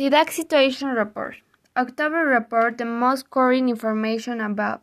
[0.00, 1.36] The DAC Situation Report.
[1.76, 4.80] October report the most current information above.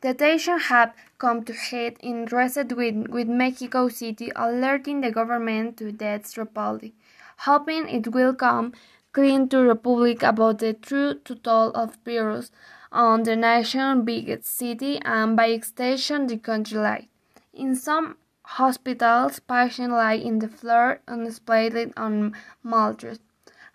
[0.00, 5.76] The tension have come to head in recent with, with Mexico City alerting the government
[5.78, 6.92] to death's republic,
[7.38, 8.74] hoping it will come
[9.10, 12.52] clean to Republic about the true total of virus
[12.92, 17.08] on the nation's biggest city and by extension the country.
[17.52, 23.18] In some hospitals, patients lie in the floor unexplained on maltreated.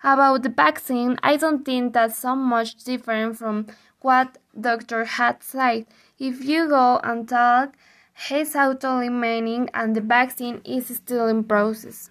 [0.06, 3.68] About the vaccine, I don't think that's so much different from
[4.02, 5.86] what doctor had said.
[6.18, 7.74] If you go and talk,
[8.28, 12.10] he's totally meaning and the vaccine is still in process.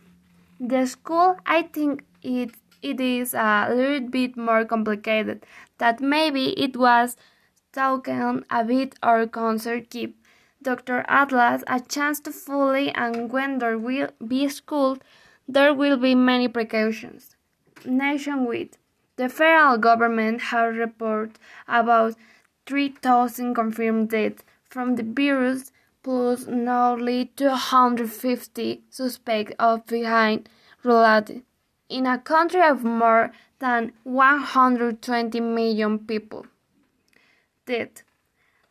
[0.59, 5.45] The school, I think it it is a little bit more complicated.
[5.77, 7.15] That maybe it was
[7.73, 10.17] talking a bit or concert keep
[10.63, 11.05] Dr.
[11.07, 14.97] Atlas a chance to fully and when there will be school,
[15.47, 17.32] there will be many precautions
[17.85, 18.77] nationwide.
[19.15, 21.37] The federal government has reported
[21.67, 22.15] about
[22.65, 25.71] 3,000 confirmed deaths from the virus,
[26.01, 30.49] plus nearly 250 suspects of behind
[30.83, 31.43] related.
[31.89, 36.45] In a country of more than 120 million people.
[37.65, 38.01] Dead.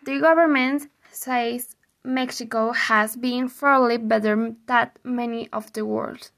[0.04, 6.32] The government says Mexico has been fairly better than many of the world's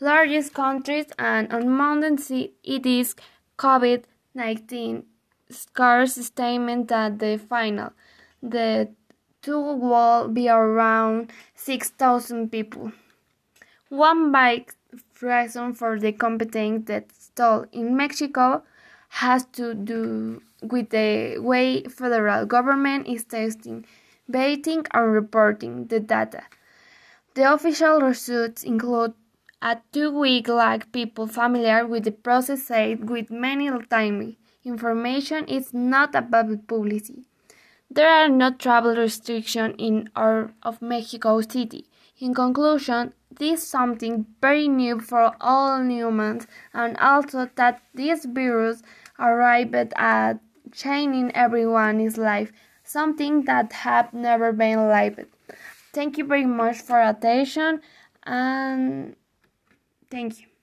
[0.00, 3.14] largest countries and on Monday it is
[3.58, 5.04] COVID-19
[5.50, 7.92] scarce statement that the final
[8.42, 8.88] the
[9.40, 12.92] two will be around 6,000 people.
[13.90, 14.72] One big
[15.20, 18.62] reason for the competent that stall in Mexico
[19.08, 23.84] has to do with the way federal government is testing,
[24.30, 26.42] vetting and reporting the data.
[27.34, 29.12] The official results include
[29.64, 36.14] a two-week lag people familiar with the process said with many timely information is not
[36.14, 37.24] about publicity.
[37.90, 41.86] There are no travel restrictions in or of Mexico City.
[42.18, 48.82] In conclusion, this is something very new for all humans and also that this virus
[49.18, 50.40] arrived at
[50.72, 52.52] changing everyone's life,
[52.82, 55.24] something that had never been lived.
[55.94, 57.80] Thank you very much for attention
[58.24, 59.16] and
[60.14, 60.53] Thank you.